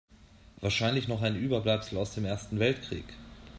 Wahrscheinlich 0.61 1.07
noch 1.07 1.21
ein 1.21 1.35
Überbleibsel 1.35 1.99
aus 1.99 2.15
dem 2.15 2.25
Ersten 2.25 2.57
Weltkrieg. 2.57 3.05